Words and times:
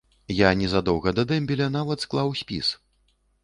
Я 0.37 0.47
незадоўга 0.61 1.13
да 1.19 1.27
дэмбеля 1.33 1.67
нават 1.77 2.07
склаў 2.09 2.35
спіс. 2.43 2.67